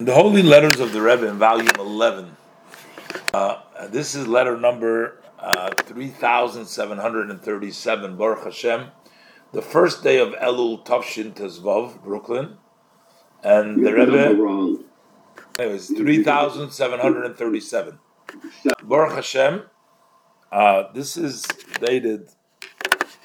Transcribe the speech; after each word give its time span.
The 0.00 0.14
Holy 0.14 0.44
Letters 0.44 0.78
of 0.78 0.92
the 0.92 1.02
Rebbe 1.02 1.26
in 1.26 1.38
volume 1.38 1.72
11. 1.76 2.36
Uh, 3.34 3.62
this 3.88 4.14
is 4.14 4.28
letter 4.28 4.56
number 4.56 5.20
uh, 5.40 5.74
3737, 5.74 8.16
Baruch 8.16 8.44
Hashem. 8.44 8.92
The 9.50 9.60
first 9.60 10.04
day 10.04 10.20
of 10.20 10.34
Elul 10.34 10.86
Tavshin 10.86 11.34
Tezvav, 11.34 12.00
Brooklyn. 12.04 12.58
And 13.42 13.84
the 13.84 13.92
Rebbe. 13.92 14.84
Anyways, 15.58 15.88
3737. 15.88 17.98
Baruch 18.84 19.14
Hashem. 19.16 19.64
Uh, 20.52 20.92
this 20.92 21.16
is 21.16 21.44
dated 21.80 22.28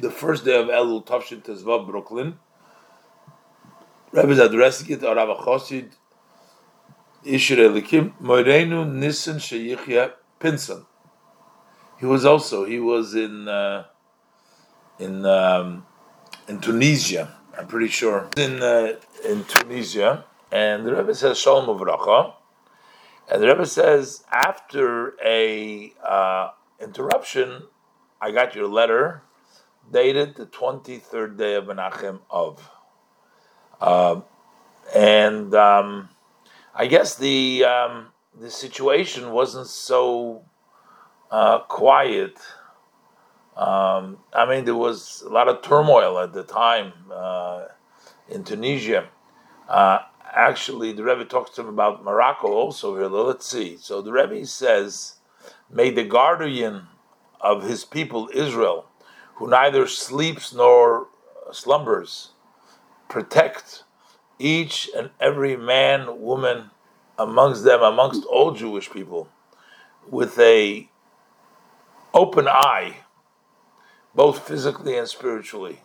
the 0.00 0.10
first 0.10 0.44
day 0.44 0.60
of 0.60 0.66
Elul 0.66 1.06
Tavshin 1.06 1.44
Tezvav, 1.44 1.86
Brooklyn. 1.86 2.40
Rebbe 4.10 4.32
is 4.32 4.40
addressing 4.40 4.90
it 4.90 4.98
to 5.02 5.14
Rav 5.14 5.38
Chosid. 5.38 5.92
Ishir 7.26 7.58
Elikim 7.58 8.12
Moirenu 8.22 8.90
Nissen 8.90 9.36
Sheyichya 9.36 10.12
Pinson. 10.38 10.86
He 11.98 12.06
was 12.06 12.24
also 12.24 12.64
he 12.64 12.78
was 12.78 13.14
in 13.14 13.48
uh, 13.48 13.84
in 14.98 15.26
um, 15.26 15.86
in 16.46 16.60
Tunisia. 16.60 17.34
I'm 17.58 17.66
pretty 17.66 17.88
sure 17.88 18.28
in 18.36 18.62
uh, 18.62 18.94
in 19.24 19.44
Tunisia, 19.44 20.24
and 20.52 20.86
the 20.86 20.94
Rebbe 20.94 21.14
says 21.14 21.38
Shalom 21.38 21.66
Uvracha, 21.66 22.34
and 23.30 23.42
the 23.42 23.48
Rebbe 23.48 23.66
says 23.66 24.24
after 24.30 25.14
a 25.24 25.92
uh, 26.06 26.50
interruption, 26.80 27.64
I 28.20 28.30
got 28.30 28.54
your 28.54 28.68
letter 28.68 29.22
dated 29.90 30.36
the 30.36 30.46
23rd 30.46 31.36
day 31.36 31.54
of 31.54 31.64
Menachem 31.64 32.20
Av, 32.30 32.70
uh, 33.80 34.20
and. 34.94 35.54
Um, 35.54 36.10
I 36.78 36.86
guess 36.88 37.14
the 37.14 37.64
um, 37.64 38.08
the 38.38 38.50
situation 38.50 39.30
wasn't 39.30 39.66
so 39.66 40.42
uh, 41.30 41.60
quiet. 41.60 42.36
Um, 43.56 44.18
I 44.34 44.44
mean, 44.44 44.66
there 44.66 44.74
was 44.74 45.22
a 45.26 45.30
lot 45.30 45.48
of 45.48 45.62
turmoil 45.62 46.18
at 46.18 46.34
the 46.34 46.42
time 46.42 46.92
uh, 47.10 47.64
in 48.28 48.44
Tunisia. 48.44 49.08
Uh, 49.66 50.00
actually, 50.30 50.92
the 50.92 51.02
Rebbe 51.02 51.24
talks 51.24 51.52
to 51.52 51.62
him 51.62 51.68
about 51.68 52.04
Morocco 52.04 52.48
also 52.48 52.94
here. 52.94 53.06
Let's 53.06 53.46
see. 53.46 53.78
So 53.78 54.02
the 54.02 54.12
Rebbe 54.12 54.44
says, 54.44 55.14
"May 55.70 55.88
the 55.88 56.04
guardian 56.04 56.88
of 57.40 57.62
his 57.62 57.86
people 57.86 58.28
Israel, 58.34 58.84
who 59.36 59.48
neither 59.48 59.86
sleeps 59.86 60.52
nor 60.52 61.06
slumbers, 61.52 62.32
protect." 63.08 63.84
each 64.38 64.90
and 64.96 65.10
every 65.20 65.56
man, 65.56 66.20
woman 66.20 66.70
amongst 67.18 67.64
them, 67.64 67.82
amongst 67.82 68.24
all 68.24 68.52
Jewish 68.52 68.90
people, 68.90 69.28
with 70.08 70.38
a 70.38 70.88
open 72.14 72.48
eye, 72.48 72.96
both 74.14 74.46
physically 74.46 74.96
and 74.96 75.08
spiritually, 75.08 75.80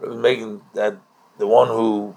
making 0.00 0.62
that 0.74 0.98
the 1.38 1.46
one 1.46 1.68
who 1.68 2.16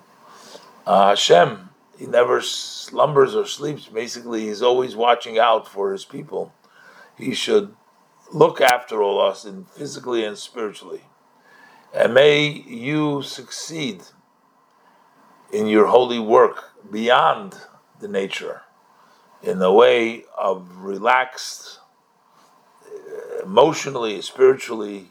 uh, 0.86 1.10
Hashem 1.10 1.70
he 2.02 2.08
never 2.08 2.42
slumbers 2.42 3.36
or 3.36 3.46
sleeps. 3.46 3.86
Basically, 3.86 4.48
he's 4.48 4.64
always 4.64 4.96
watching 4.96 5.38
out 5.38 5.68
for 5.68 5.92
his 5.92 6.04
people. 6.04 6.52
He 7.16 7.36
should 7.36 7.76
look 8.34 8.60
after 8.60 9.04
all 9.04 9.22
us, 9.22 9.46
in 9.46 9.66
physically 9.66 10.26
and 10.26 10.36
spiritually. 10.36 11.04
And 11.94 12.16
may 12.16 12.48
you 12.48 13.22
succeed 13.22 14.02
in 15.54 15.68
your 15.68 15.86
holy 15.86 16.18
work 16.18 16.72
beyond 16.90 17.56
the 18.02 18.08
nature 18.08 18.62
in 19.44 19.62
a 19.62 19.72
way 19.72 20.24
of 20.38 20.78
relaxed, 20.78 21.80
emotionally, 23.44 24.22
spiritually, 24.22 25.08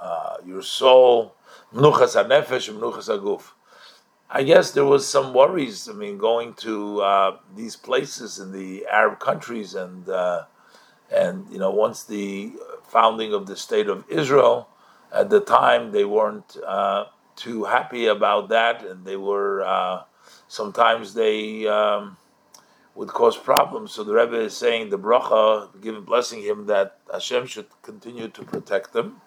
uh, 0.00 0.36
your 0.44 0.62
soul, 0.62 1.34
mnuchas 1.74 2.14
nefesh, 2.26 2.72
mnuchas 2.72 3.08
aguf. 3.08 3.52
I 4.30 4.42
guess 4.42 4.72
there 4.72 4.84
was 4.84 5.06
some 5.06 5.32
worries. 5.32 5.88
I 5.88 5.92
mean, 5.92 6.18
going 6.18 6.54
to 6.54 7.00
uh, 7.00 7.36
these 7.54 7.76
places 7.76 8.38
in 8.38 8.52
the 8.52 8.86
Arab 8.86 9.20
countries, 9.20 9.74
and 9.74 10.08
uh, 10.08 10.44
and 11.10 11.46
you 11.50 11.58
know, 11.58 11.70
once 11.70 12.04
the 12.04 12.52
founding 12.84 13.32
of 13.32 13.46
the 13.46 13.56
state 13.56 13.88
of 13.88 14.04
Israel, 14.08 14.68
at 15.12 15.30
the 15.30 15.40
time 15.40 15.92
they 15.92 16.04
weren't 16.04 16.56
uh, 16.66 17.06
too 17.36 17.64
happy 17.64 18.06
about 18.06 18.50
that, 18.50 18.84
and 18.84 19.06
they 19.06 19.16
were 19.16 19.62
uh, 19.62 20.02
sometimes 20.46 21.14
they 21.14 21.66
um, 21.66 22.18
would 22.98 23.08
cause 23.08 23.36
problems. 23.36 23.92
So 23.92 24.02
the 24.02 24.12
Rebbe 24.12 24.40
is 24.40 24.56
saying 24.56 24.90
the 24.90 24.98
bracha, 24.98 25.68
giving 25.80 26.02
blessing 26.02 26.42
him 26.42 26.66
that 26.66 26.98
Hashem 27.12 27.46
should 27.46 27.68
continue 27.82 28.26
to 28.26 28.42
protect 28.42 28.92
them, 28.92 29.20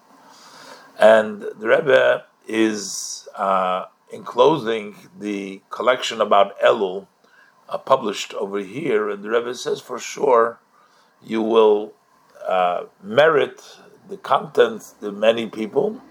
and 0.99 1.41
the 1.41 1.67
Rebbe 1.69 2.25
is 2.47 3.29
uh, 3.33 3.85
enclosing 4.11 4.95
the 5.17 5.61
collection 5.69 6.19
about 6.19 6.59
Elul 6.59 7.07
uh, 7.69 7.77
published 7.77 8.33
over 8.33 8.59
here, 8.59 9.09
and 9.09 9.23
the 9.23 9.29
Rebbe 9.29 9.55
says 9.55 9.79
for 9.79 9.97
sure 9.97 10.59
you 11.23 11.41
will 11.41 11.93
uh, 12.45 12.83
merit 13.01 13.63
the 14.09 14.17
content 14.17 14.83
the 14.99 15.13
many 15.13 15.47
people, 15.47 16.01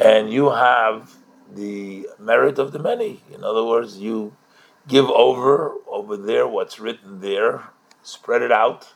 and 0.00 0.32
you 0.32 0.50
have 0.50 1.14
the 1.54 2.08
merit 2.18 2.58
of 2.58 2.72
the 2.72 2.80
many. 2.80 3.22
In 3.32 3.44
other 3.44 3.64
words, 3.64 3.98
you 3.98 4.34
give 4.88 5.08
over 5.10 5.74
over 5.86 6.16
there 6.16 6.48
what's 6.48 6.80
written 6.80 7.20
there, 7.20 7.64
spread 8.02 8.42
it 8.42 8.50
out, 8.50 8.94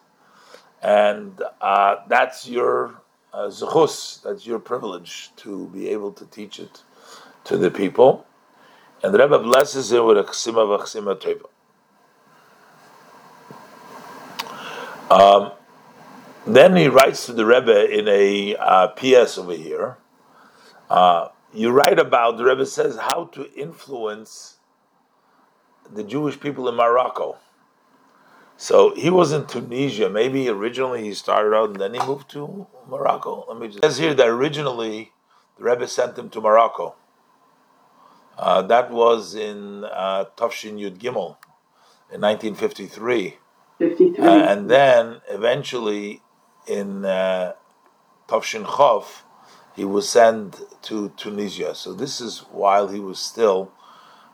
and 0.82 1.40
uh, 1.60 1.96
that's 2.08 2.48
your 2.48 3.02
uh, 3.32 3.48
that's 3.48 4.46
your 4.46 4.58
privilege 4.58 5.30
to 5.36 5.68
be 5.68 5.88
able 5.88 6.12
to 6.12 6.26
teach 6.26 6.58
it 6.58 6.82
to 7.44 7.56
the 7.56 7.70
people. 7.70 8.26
And 9.02 9.12
the 9.14 9.18
Rebbe 9.18 9.38
blesses 9.38 9.92
him 9.92 10.06
with 10.06 10.18
a 10.18 10.24
chsima 10.24 10.78
v'chsima 10.78 11.20
teva. 11.20 11.48
Um, 15.10 15.52
then 16.46 16.74
he 16.76 16.88
writes 16.88 17.26
to 17.26 17.32
the 17.32 17.44
Rebbe 17.44 17.90
in 17.90 18.08
a 18.08 18.56
uh, 18.56 18.88
PS 18.88 19.38
over 19.38 19.54
here. 19.54 19.98
Uh, 20.88 21.28
you 21.52 21.70
write 21.70 21.98
about 21.98 22.38
the 22.38 22.44
Rebbe 22.44 22.64
says 22.64 22.96
how 22.96 23.24
to 23.32 23.50
influence 23.54 24.58
the 25.94 26.04
Jewish 26.04 26.38
people 26.40 26.68
in 26.68 26.74
Morocco. 26.74 27.36
So 28.56 28.94
he 28.94 29.10
was 29.10 29.32
in 29.32 29.46
Tunisia. 29.46 30.08
Maybe 30.08 30.48
originally 30.48 31.02
he 31.02 31.14
started 31.14 31.54
out 31.54 31.70
and 31.70 31.80
then 31.80 31.94
he 31.94 32.00
moved 32.06 32.30
to 32.30 32.66
Morocco. 32.88 33.44
Let 33.48 33.58
me 33.58 33.66
just. 33.66 33.78
It 33.78 33.82
says 33.82 33.98
here 33.98 34.14
that 34.14 34.28
originally 34.28 35.12
the 35.58 35.64
Rebbe 35.64 35.88
sent 35.88 36.18
him 36.18 36.30
to 36.30 36.40
Morocco. 36.40 36.94
Uh, 38.38 38.62
that 38.62 38.90
was 38.90 39.34
in 39.34 39.84
uh, 39.84 40.24
Tafshin 40.36 40.78
Yud 40.78 40.98
Gimel 40.98 41.36
in 42.10 42.20
1953. 42.20 43.36
53. 43.78 44.24
Uh, 44.24 44.30
and 44.30 44.70
then 44.70 45.20
eventually 45.28 46.22
in 46.66 47.04
uh, 47.04 47.52
Tafshin 48.28 48.64
Chov, 48.64 49.22
he 49.74 49.84
was 49.84 50.08
sent 50.08 50.60
to 50.82 51.10
Tunisia. 51.16 51.74
So 51.74 51.92
this 51.92 52.20
is 52.20 52.40
while 52.50 52.88
he 52.88 53.00
was 53.00 53.18
still 53.18 53.72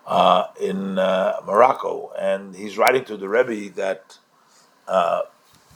uh, 0.08 0.46
in 0.58 0.98
uh, 0.98 1.36
Morocco, 1.46 2.12
and 2.18 2.56
he's 2.56 2.78
writing 2.78 3.04
to 3.04 3.16
the 3.18 3.28
Rebbe 3.28 3.74
that 3.76 4.16
uh, 4.88 5.22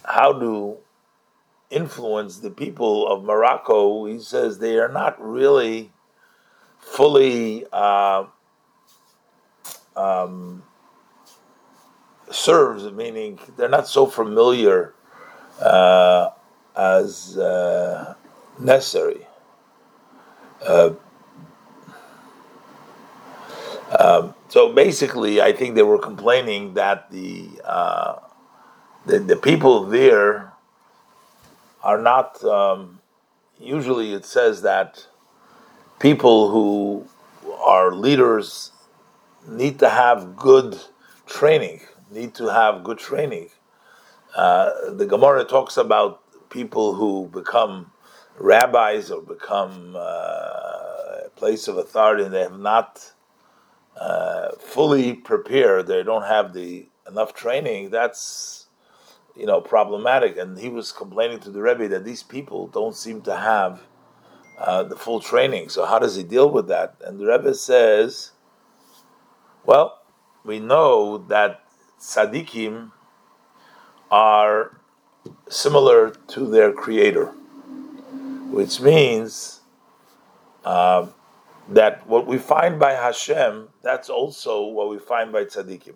how 0.04 0.32
to 0.32 0.78
influence 1.70 2.38
the 2.38 2.50
people 2.50 3.06
of 3.06 3.24
Morocco. 3.24 4.06
He 4.06 4.18
says 4.18 4.58
they 4.58 4.78
are 4.78 4.88
not 4.88 5.22
really 5.22 5.92
fully 6.78 7.66
uh, 7.72 8.24
um, 9.94 10.62
served, 12.30 12.94
meaning 12.96 13.38
they're 13.58 13.68
not 13.68 13.86
so 13.86 14.06
familiar 14.06 14.94
uh, 15.60 16.30
as 16.74 17.36
uh, 17.36 18.14
necessary. 18.58 19.26
Um, 23.98 24.34
so 24.48 24.72
basically, 24.72 25.40
I 25.40 25.52
think 25.52 25.74
they 25.74 25.82
were 25.82 25.98
complaining 25.98 26.74
that 26.74 27.10
the, 27.10 27.48
uh, 27.64 28.20
the, 29.06 29.18
the 29.18 29.36
people 29.36 29.84
there 29.84 30.52
are 31.82 32.00
not. 32.00 32.42
Um, 32.44 33.00
usually, 33.60 34.12
it 34.12 34.24
says 34.24 34.62
that 34.62 35.06
people 35.98 36.50
who 36.50 37.06
are 37.64 37.92
leaders 37.92 38.72
need 39.46 39.78
to 39.80 39.88
have 39.88 40.36
good 40.36 40.78
training. 41.26 41.80
Need 42.10 42.34
to 42.36 42.48
have 42.48 42.84
good 42.84 42.98
training. 42.98 43.48
Uh, 44.36 44.90
the 44.90 45.06
Gemara 45.06 45.44
talks 45.44 45.76
about 45.76 46.22
people 46.50 46.94
who 46.94 47.28
become 47.28 47.90
rabbis 48.38 49.10
or 49.10 49.22
become 49.22 49.94
uh, 49.96 49.98
a 51.26 51.30
place 51.36 51.68
of 51.68 51.76
authority, 51.76 52.24
and 52.24 52.32
they 52.32 52.40
have 52.40 52.58
not 52.58 53.12
fully 54.58 55.14
prepared. 55.14 55.86
They 55.86 56.02
don't 56.02 56.24
have 56.24 56.52
the 56.52 56.86
enough 57.08 57.34
training, 57.34 57.90
that's 57.90 58.66
you 59.36 59.46
know 59.46 59.60
problematic. 59.60 60.36
And 60.36 60.58
he 60.58 60.68
was 60.68 60.92
complaining 60.92 61.40
to 61.40 61.50
the 61.50 61.60
Rebbe 61.60 61.88
that 61.88 62.04
these 62.04 62.22
people 62.22 62.68
don't 62.68 62.94
seem 62.94 63.22
to 63.22 63.36
have 63.36 63.82
uh, 64.58 64.82
the 64.84 64.96
full 64.96 65.20
training. 65.20 65.68
So 65.68 65.84
how 65.84 65.98
does 65.98 66.16
he 66.16 66.22
deal 66.22 66.50
with 66.50 66.68
that? 66.68 66.96
And 67.04 67.18
the 67.18 67.26
Rebbe 67.26 67.54
says, 67.54 68.32
well, 69.64 70.00
we 70.44 70.58
know 70.58 71.18
that 71.28 71.64
tzaddikim 72.00 72.92
are 74.10 74.80
similar 75.48 76.10
to 76.10 76.46
their 76.46 76.72
creator, 76.72 77.26
which 78.50 78.80
means 78.80 79.60
uh, 80.64 81.06
that 81.68 82.06
what 82.06 82.26
we 82.26 82.38
find 82.38 82.78
by 82.78 82.92
Hashem, 82.92 83.68
that's 83.82 84.10
also 84.10 84.66
what 84.66 84.90
we 84.90 84.98
find 84.98 85.32
by 85.32 85.44
tzaddikim. 85.44 85.94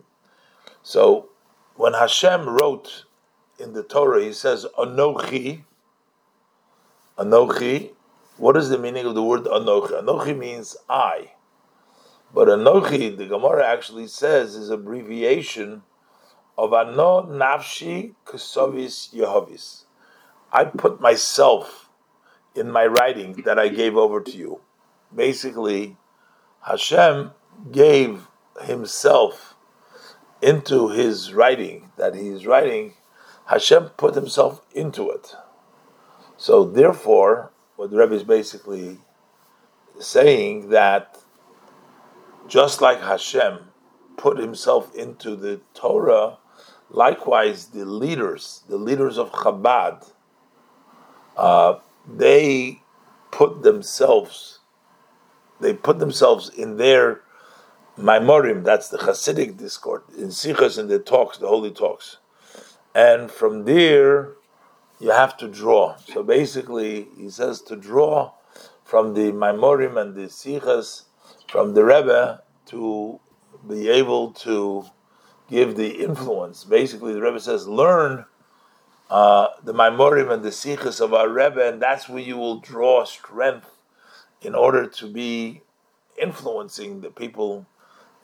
So 0.82 1.28
when 1.74 1.94
Hashem 1.94 2.48
wrote 2.48 3.04
in 3.58 3.72
the 3.72 3.82
Torah, 3.82 4.22
he 4.22 4.32
says, 4.32 4.66
Anochi, 4.78 5.64
Anochi, 7.18 7.92
what 8.36 8.56
is 8.56 8.68
the 8.68 8.78
meaning 8.78 9.06
of 9.06 9.14
the 9.14 9.22
word 9.22 9.44
Anochi? 9.44 10.02
Anochi 10.02 10.36
means 10.36 10.76
I. 10.88 11.32
But 12.32 12.48
Anochi, 12.48 13.16
the 13.16 13.26
Gemara 13.26 13.66
actually 13.66 14.06
says, 14.08 14.54
is 14.54 14.70
abbreviation 14.70 15.82
of 16.58 16.72
Ano 16.72 17.22
Nafshi 17.22 18.14
Kusovis 18.24 19.14
Yehovis. 19.14 19.84
I 20.52 20.64
put 20.64 21.00
myself 21.00 21.88
in 22.54 22.70
my 22.70 22.86
writing 22.86 23.42
that 23.44 23.58
I 23.58 23.68
gave 23.68 23.96
over 23.96 24.20
to 24.20 24.36
you. 24.36 24.60
Basically, 25.14 25.96
Hashem 26.62 27.32
gave 27.70 28.28
himself 28.62 29.54
into 30.42 30.88
his 30.88 31.32
writing 31.32 31.90
that 31.96 32.14
he 32.14 32.28
is 32.28 32.46
writing. 32.46 32.94
Hashem 33.46 33.90
put 33.96 34.14
himself 34.14 34.62
into 34.74 35.10
it. 35.10 35.34
So 36.36 36.64
therefore, 36.64 37.52
what 37.76 37.90
the 37.90 37.96
Rebbe 37.96 38.14
is 38.14 38.24
basically 38.24 38.98
saying 39.98 40.70
that 40.70 41.18
just 42.48 42.80
like 42.80 43.00
Hashem 43.00 43.58
put 44.16 44.38
himself 44.38 44.94
into 44.94 45.36
the 45.36 45.60
Torah, 45.74 46.38
likewise 46.90 47.66
the 47.66 47.84
leaders, 47.84 48.62
the 48.68 48.76
leaders 48.76 49.18
of 49.18 49.32
Chabad, 49.32 50.10
uh, 51.36 51.78
they 52.06 52.80
put 53.30 53.62
themselves, 53.62 54.55
they 55.60 55.74
put 55.74 55.98
themselves 55.98 56.48
in 56.50 56.76
their 56.76 57.22
Mamorim, 57.98 58.62
that's 58.62 58.90
the 58.90 58.98
Hasidic 58.98 59.56
discord, 59.56 60.02
in 60.18 60.28
Sichos 60.28 60.78
in 60.78 60.88
the 60.88 60.98
talks, 60.98 61.38
the 61.38 61.48
holy 61.48 61.70
talks. 61.70 62.18
And 62.94 63.30
from 63.30 63.64
there, 63.64 64.32
you 65.00 65.10
have 65.10 65.36
to 65.38 65.48
draw. 65.48 65.96
So 65.96 66.22
basically, 66.22 67.08
he 67.16 67.30
says 67.30 67.62
to 67.62 67.76
draw 67.76 68.32
from 68.84 69.14
the 69.14 69.32
Mamorim 69.32 70.00
and 70.00 70.14
the 70.14 70.26
Sichos, 70.26 71.04
from 71.48 71.74
the 71.74 71.84
Rebbe, 71.84 72.42
to 72.66 73.20
be 73.66 73.88
able 73.88 74.32
to 74.32 74.84
give 75.48 75.76
the 75.76 76.02
influence. 76.02 76.64
Basically, 76.64 77.14
the 77.14 77.22
Rebbe 77.22 77.40
says, 77.40 77.66
learn 77.66 78.26
uh, 79.10 79.48
the 79.62 79.72
Mamorim 79.72 80.30
and 80.30 80.42
the 80.42 80.50
Sichos 80.50 81.00
of 81.00 81.14
our 81.14 81.28
Rebbe, 81.28 81.66
and 81.66 81.80
that's 81.80 82.08
where 82.08 82.22
you 82.22 82.36
will 82.36 82.60
draw 82.60 83.04
strength 83.04 83.70
in 84.46 84.54
order 84.54 84.86
to 84.86 85.06
be 85.08 85.60
influencing 86.16 87.00
the 87.00 87.10
people 87.10 87.66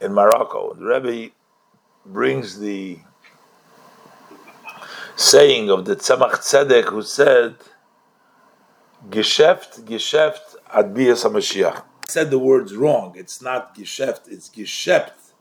in 0.01 0.13
Morocco. 0.13 0.73
The 0.75 0.85
Rebbe 0.85 1.35
brings 2.07 2.61
the 2.61 3.01
saying 5.17 5.69
of 5.69 5.85
the 5.85 5.97
Tzemach 5.97 6.37
Tzedek 6.47 6.91
who 6.91 7.03
said, 7.03 7.57
Geschäft, 9.11 9.83
Geschäft, 9.85 10.57
Adbias 10.73 11.25
HaMashiach. 11.27 11.83
Said 12.07 12.31
the 12.31 12.39
words 12.39 12.77
wrong. 12.77 13.15
It's 13.17 13.43
not 13.43 13.77
Geschäft, 13.77 14.29
it's 14.29 14.49
Geschäft, 14.49 15.35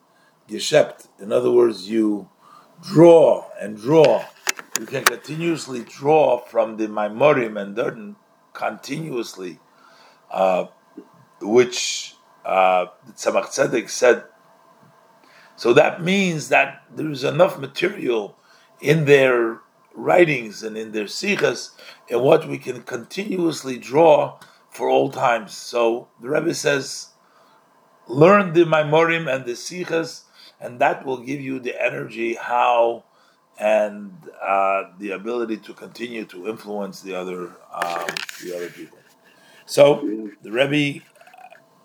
Geschäft. 0.49 1.07
In 1.19 1.31
other 1.31 1.51
words, 1.51 1.87
you 1.87 2.27
draw 2.81 3.45
and 3.59 3.77
draw. 3.77 4.25
You 4.79 4.87
can 4.87 5.03
continuously 5.03 5.83
draw 5.83 6.39
from 6.39 6.77
the 6.77 6.87
Mamorim 6.87 7.61
and 7.61 7.75
then 7.75 8.15
continuously, 8.53 9.59
uh, 10.31 10.65
which 11.41 12.15
uh, 12.45 12.85
the 13.05 13.13
Tzemach 13.13 13.47
Tzedek 13.47 13.89
said 13.89 14.23
so 15.61 15.73
that 15.73 16.01
means 16.01 16.49
that 16.49 16.81
there's 16.89 17.23
enough 17.23 17.59
material 17.59 18.35
in 18.79 19.05
their 19.05 19.59
writings 19.93 20.63
and 20.63 20.75
in 20.75 20.91
their 20.91 21.05
sichos 21.05 21.69
and 22.09 22.23
what 22.23 22.47
we 22.47 22.57
can 22.57 22.81
continuously 22.81 23.77
draw 23.77 24.39
for 24.71 24.89
all 24.89 25.11
times. 25.11 25.53
So 25.53 26.07
the 26.19 26.29
Rebbe 26.29 26.55
says, 26.55 27.09
learn 28.07 28.53
the 28.53 28.63
Mamorim 28.63 29.31
and 29.31 29.45
the 29.45 29.51
sichos, 29.51 30.23
and 30.59 30.79
that 30.79 31.05
will 31.05 31.21
give 31.21 31.39
you 31.39 31.59
the 31.59 31.79
energy, 31.79 32.33
how, 32.33 33.03
and 33.59 34.11
uh, 34.41 34.85
the 34.97 35.11
ability 35.11 35.57
to 35.57 35.73
continue 35.73 36.25
to 36.25 36.47
influence 36.47 37.01
the 37.01 37.13
other 37.13 37.51
um, 37.71 38.07
the 38.43 38.55
other 38.55 38.69
people. 38.71 38.97
So 39.65 40.29
the 40.41 40.51
Rebbe 40.51 41.03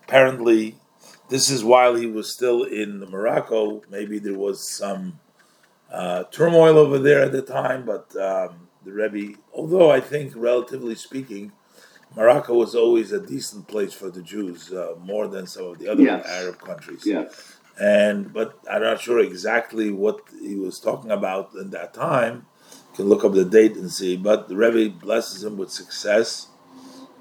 apparently 0.03 0.75
this 1.29 1.49
is 1.49 1.63
while 1.63 1.95
he 1.95 2.05
was 2.05 2.31
still 2.31 2.63
in 2.63 2.99
Morocco. 2.99 3.81
Maybe 3.89 4.19
there 4.19 4.37
was 4.37 4.67
some 4.67 5.19
uh, 5.91 6.23
turmoil 6.25 6.77
over 6.77 6.99
there 6.99 7.23
at 7.23 7.31
the 7.31 7.41
time, 7.41 7.85
but 7.85 8.15
um, 8.15 8.67
the 8.85 8.91
Rebbe, 8.91 9.37
although 9.53 9.91
I 9.91 9.99
think, 9.99 10.33
relatively 10.35 10.95
speaking, 10.95 11.51
Morocco 12.15 12.53
was 12.53 12.75
always 12.75 13.11
a 13.11 13.19
decent 13.19 13.67
place 13.67 13.93
for 13.93 14.09
the 14.09 14.21
Jews, 14.21 14.71
uh, 14.71 14.95
more 15.01 15.27
than 15.27 15.45
some 15.45 15.65
of 15.65 15.79
the 15.79 15.89
other 15.89 16.03
yes. 16.03 16.25
Arab 16.25 16.59
countries. 16.59 17.03
Yes. 17.05 17.57
And 17.79 18.33
but 18.33 18.59
I'm 18.71 18.81
not 18.81 19.01
sure 19.01 19.19
exactly 19.19 19.91
what 19.91 20.21
he 20.41 20.55
was 20.55 20.79
talking 20.79 21.11
about 21.11 21.53
in 21.53 21.69
that 21.71 21.93
time. 21.93 22.45
You 22.91 22.95
can 22.95 23.05
look 23.09 23.23
up 23.23 23.33
the 23.33 23.45
date 23.45 23.75
and 23.75 23.91
see. 23.91 24.17
But 24.17 24.47
the 24.47 24.55
Rebbe 24.55 24.97
blesses 24.97 25.43
him 25.43 25.57
with 25.57 25.69
success, 25.69 26.47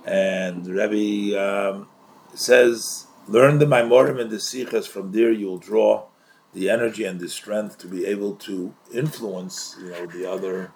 and 0.06 0.66
Rebbe 0.66 1.38
um, 1.38 1.88
says 2.34 3.06
Learn 3.28 3.58
the 3.58 3.66
Mamorim 3.66 4.20
and 4.20 4.30
the 4.30 4.36
Sichos. 4.36 4.86
From 4.86 5.12
there, 5.12 5.32
you'll 5.32 5.58
draw 5.58 6.06
the 6.54 6.70
energy 6.70 7.04
and 7.04 7.18
the 7.20 7.28
strength 7.28 7.76
to 7.78 7.88
be 7.88 8.06
able 8.06 8.36
to 8.36 8.74
influence, 8.94 9.76
you 9.82 9.90
know, 9.90 10.06
the 10.06 10.30
other, 10.30 10.72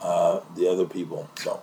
uh, 0.00 0.40
the 0.54 0.68
other 0.68 0.86
people. 0.86 1.28
So. 1.36 1.62